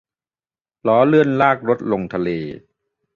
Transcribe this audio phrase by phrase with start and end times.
[0.87, 2.29] ล้อเลื่อนลากรถลงทะเล